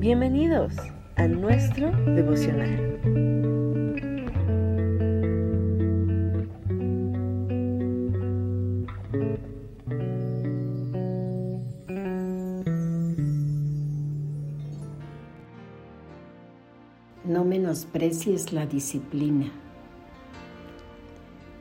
[0.00, 0.72] Bienvenidos
[1.16, 2.98] a nuestro devocional.
[17.26, 19.52] No menosprecies la disciplina.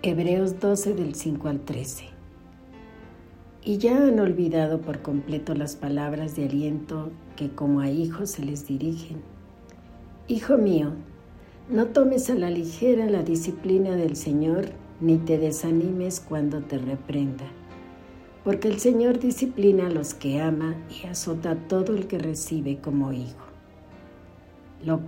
[0.02, 2.19] Hebreos 12 del 5 al 13.
[3.64, 8.46] Y ya han olvidado por completo las palabras de aliento que como a hijos se
[8.46, 9.18] les dirigen.
[10.28, 10.94] Hijo mío,
[11.70, 14.70] no tomes a la ligera la disciplina del Señor,
[15.02, 17.46] ni te desanimes cuando te reprenda,
[18.44, 22.80] porque el Señor disciplina a los que ama y azota a todo el que recibe
[22.80, 23.46] como hijo.
[24.84, 25.00] Lo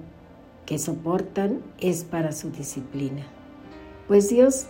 [0.65, 3.23] que soportan es para su disciplina,
[4.07, 4.67] pues Dios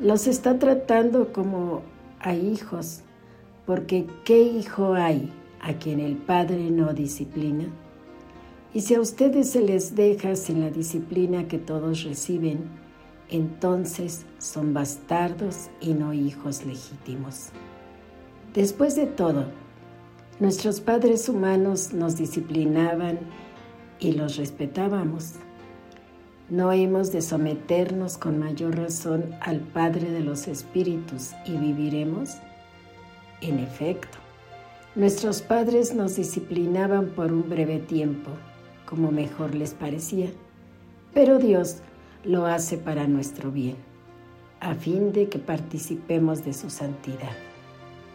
[0.00, 1.82] los está tratando como
[2.20, 3.02] a hijos,
[3.66, 5.30] porque ¿qué hijo hay
[5.60, 7.66] a quien el Padre no disciplina?
[8.74, 12.60] Y si a ustedes se les deja sin la disciplina que todos reciben,
[13.28, 17.50] entonces son bastardos y no hijos legítimos.
[18.54, 19.46] Después de todo,
[20.40, 23.18] nuestros padres humanos nos disciplinaban
[24.00, 25.34] y los respetábamos.
[26.50, 32.36] ¿No hemos de someternos con mayor razón al Padre de los Espíritus y viviremos?
[33.42, 34.16] En efecto,
[34.94, 38.30] nuestros padres nos disciplinaban por un breve tiempo,
[38.86, 40.30] como mejor les parecía,
[41.12, 41.82] pero Dios
[42.24, 43.76] lo hace para nuestro bien,
[44.60, 47.36] a fin de que participemos de su santidad.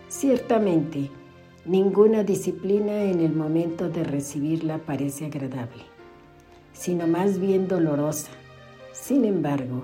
[0.08, 1.12] Ciertamente,
[1.66, 5.98] ninguna disciplina en el momento de recibirla parece agradable
[6.78, 8.30] sino más bien dolorosa.
[8.94, 9.84] Sin embargo,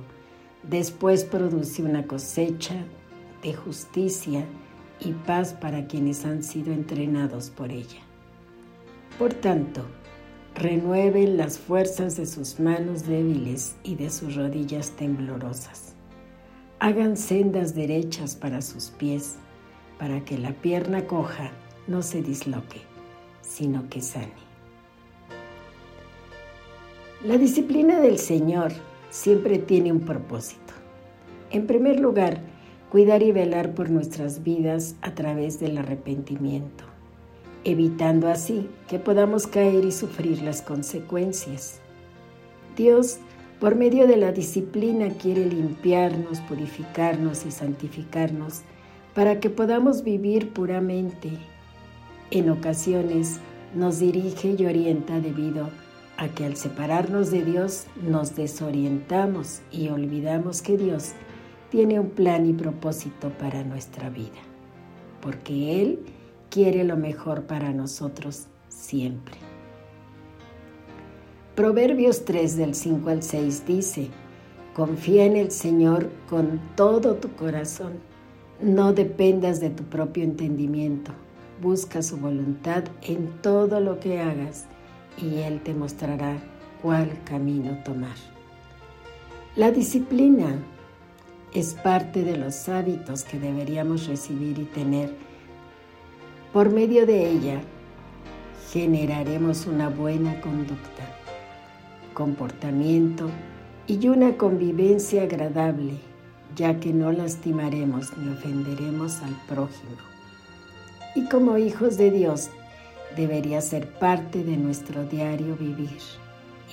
[0.64, 2.76] después produce una cosecha
[3.42, 4.46] de justicia
[5.00, 8.02] y paz para quienes han sido entrenados por ella.
[9.18, 9.86] Por tanto,
[10.56, 15.96] renueven las fuerzas de sus manos débiles y de sus rodillas temblorosas.
[16.80, 19.36] Hagan sendas derechas para sus pies,
[19.98, 21.52] para que la pierna coja
[21.88, 22.82] no se disloque,
[23.42, 24.34] sino que sane.
[27.24, 28.74] La disciplina del Señor
[29.10, 30.74] siempre tiene un propósito.
[31.52, 32.42] En primer lugar,
[32.94, 36.84] cuidar y velar por nuestras vidas a través del arrepentimiento,
[37.64, 41.80] evitando así que podamos caer y sufrir las consecuencias.
[42.78, 43.18] Dios,
[43.60, 48.62] por medio de la disciplina, quiere limpiarnos, purificarnos y santificarnos
[49.16, 51.32] para que podamos vivir puramente.
[52.30, 53.40] En ocasiones
[53.74, 55.72] nos dirige y orienta debido
[56.18, 61.14] a que al separarnos de Dios nos desorientamos y olvidamos que Dios
[61.74, 64.38] tiene un plan y propósito para nuestra vida,
[65.24, 66.02] porque Él
[66.52, 69.34] quiere lo mejor para nosotros siempre.
[71.56, 74.10] Proverbios 3 del 5 al 6 dice,
[74.76, 77.94] confía en el Señor con todo tu corazón,
[78.62, 81.12] no dependas de tu propio entendimiento,
[81.60, 84.68] busca su voluntad en todo lo que hagas
[85.18, 86.38] y Él te mostrará
[86.84, 88.16] cuál camino tomar.
[89.56, 90.56] La disciplina
[91.54, 95.14] es parte de los hábitos que deberíamos recibir y tener.
[96.52, 97.62] Por medio de ella
[98.72, 101.04] generaremos una buena conducta,
[102.16, 103.30] comportamiento
[103.86, 105.94] y una convivencia agradable,
[106.56, 109.98] ya que no lastimaremos ni ofenderemos al prójimo.
[111.16, 112.50] Y como hijos de Dios
[113.16, 116.00] debería ser parte de nuestro diario vivir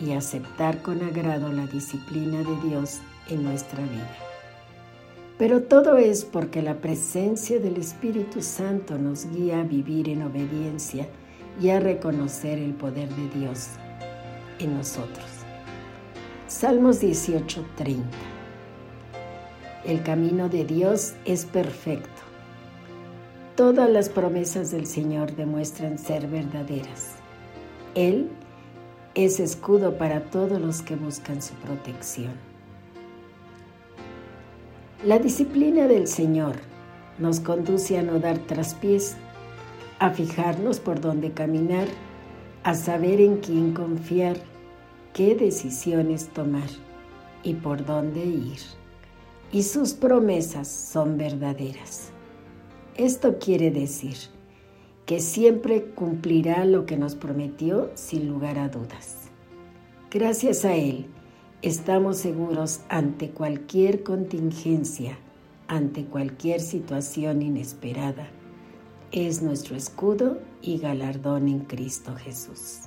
[0.00, 4.29] y aceptar con agrado la disciplina de Dios en nuestra vida.
[5.40, 11.08] Pero todo es porque la presencia del Espíritu Santo nos guía a vivir en obediencia
[11.58, 13.68] y a reconocer el poder de Dios
[14.58, 15.24] en nosotros.
[16.46, 18.02] Salmos 18:30
[19.86, 22.20] El camino de Dios es perfecto
[23.56, 27.14] Todas las promesas del Señor demuestran ser verdaderas.
[27.94, 28.28] Él
[29.14, 32.49] es escudo para todos los que buscan su protección.
[35.04, 36.56] La disciplina del Señor
[37.18, 39.16] nos conduce a no dar traspiés,
[39.98, 41.88] a fijarnos por dónde caminar,
[42.64, 44.36] a saber en quién confiar,
[45.14, 46.68] qué decisiones tomar
[47.42, 48.58] y por dónde ir.
[49.50, 52.10] Y sus promesas son verdaderas.
[52.94, 54.18] Esto quiere decir
[55.06, 59.30] que siempre cumplirá lo que nos prometió sin lugar a dudas.
[60.10, 61.06] Gracias a Él,
[61.62, 65.18] estamos seguros ante cualquier contingencia,
[65.68, 68.28] ante cualquier situación inesperada.
[69.12, 72.82] Es nuestro escudo y galardón en Cristo Jesús.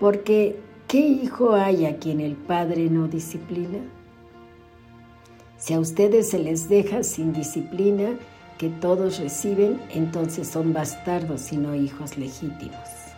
[0.00, 3.78] Porque, ¿qué hijo hay a quien el padre no disciplina?
[5.58, 8.16] Si a ustedes se les deja sin disciplina
[8.58, 13.11] que todos reciben, entonces son bastardos y no hijos legítimos.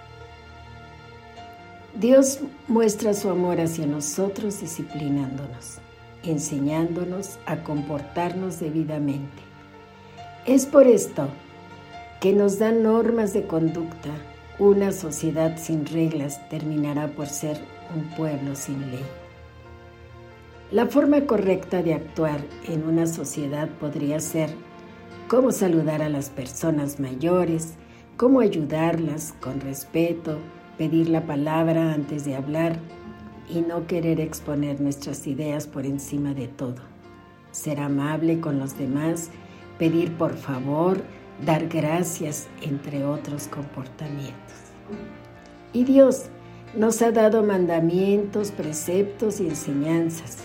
[2.00, 5.78] Dios muestra su amor hacia nosotros disciplinándonos,
[6.24, 9.42] enseñándonos a comportarnos debidamente.
[10.44, 11.28] Es por esto
[12.20, 14.10] que nos da normas de conducta.
[14.58, 17.60] Una sociedad sin reglas terminará por ser
[17.94, 19.04] un pueblo sin ley.
[20.72, 24.50] La forma correcta de actuar en una sociedad podría ser
[25.28, 27.74] cómo saludar a las personas mayores,
[28.16, 30.38] cómo ayudarlas con respeto,
[30.78, 32.78] pedir la palabra antes de hablar
[33.48, 36.82] y no querer exponer nuestras ideas por encima de todo.
[37.52, 39.30] Ser amable con los demás,
[39.78, 41.02] pedir por favor,
[41.44, 44.54] dar gracias, entre otros comportamientos.
[45.72, 46.26] Y Dios
[46.76, 50.38] nos ha dado mandamientos, preceptos y enseñanzas,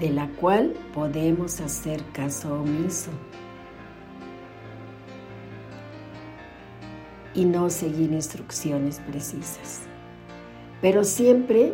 [0.00, 3.10] de la cual podemos hacer caso omiso
[7.38, 9.82] y no seguir instrucciones precisas.
[10.82, 11.72] Pero siempre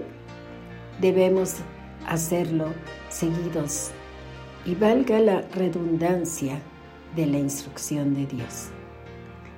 [1.00, 1.54] debemos
[2.06, 2.66] hacerlo
[3.08, 3.90] seguidos
[4.66, 6.60] y valga la redundancia
[7.16, 8.68] de la instrucción de Dios.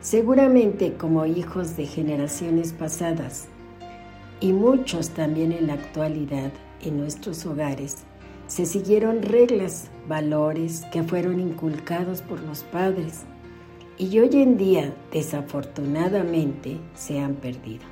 [0.01, 3.49] Seguramente como hijos de generaciones pasadas
[4.39, 8.05] y muchos también en la actualidad en nuestros hogares,
[8.47, 13.25] se siguieron reglas, valores que fueron inculcados por los padres
[13.99, 17.85] y hoy en día desafortunadamente se han perdido,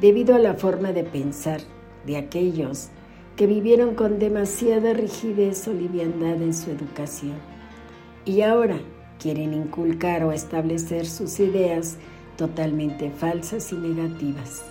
[0.00, 1.60] debido a la forma de pensar
[2.06, 2.90] de aquellos
[3.34, 7.34] que vivieron con demasiada rigidez o liviandad en su educación
[8.24, 8.78] y ahora
[9.18, 11.96] quieren inculcar o establecer sus ideas
[12.36, 14.64] totalmente falsas y negativas.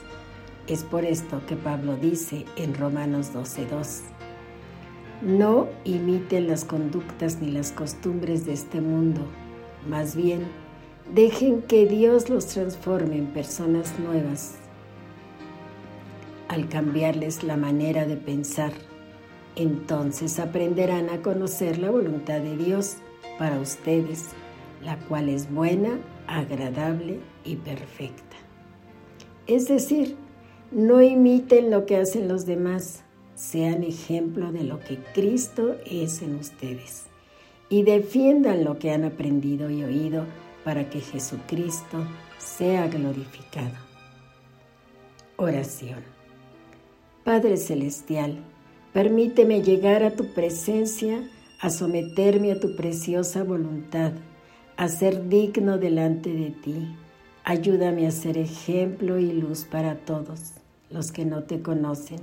[0.68, 4.04] Es por esto que Pablo dice en Romanos 12:2,
[5.22, 9.22] no imiten las conductas ni las costumbres de este mundo
[9.88, 10.48] más bien,
[11.14, 14.56] dejen que Dios los transforme en personas nuevas.
[16.48, 18.72] Al cambiarles la manera de pensar,
[19.56, 22.98] entonces aprenderán a conocer la voluntad de Dios
[23.38, 24.30] para ustedes,
[24.84, 28.36] la cual es buena, agradable y perfecta.
[29.48, 30.16] Es decir,
[30.72, 33.04] no imiten lo que hacen los demás,
[33.36, 37.08] sean ejemplo de lo que Cristo es en ustedes
[37.70, 40.26] y defiendan lo que han aprendido y oído
[40.64, 41.98] para que Jesucristo
[42.38, 43.76] sea glorificado.
[45.38, 46.00] Oración.
[47.24, 48.38] Padre Celestial,
[48.94, 51.28] permíteme llegar a tu presencia,
[51.60, 54.14] a someterme a tu preciosa voluntad,
[54.78, 56.96] a ser digno delante de ti.
[57.44, 60.54] Ayúdame a ser ejemplo y luz para todos
[60.90, 62.20] los que no te conocen,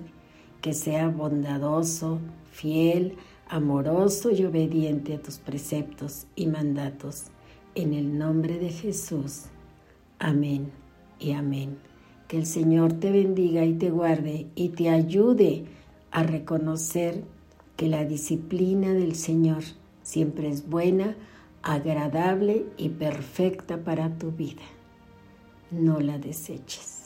[0.60, 3.16] que sea bondadoso, fiel,
[3.52, 7.25] amoroso y obediente a tus preceptos y mandatos.
[7.75, 9.44] En el nombre de Jesús.
[10.19, 10.72] Amén
[11.19, 11.76] y amén.
[12.28, 15.66] Que el Señor te bendiga y te guarde y te ayude
[16.10, 17.25] a reconocer
[17.76, 19.62] que la disciplina del Señor
[20.02, 21.14] siempre es buena,
[21.62, 24.62] agradable y perfecta para tu vida.
[25.71, 27.01] No la deseches.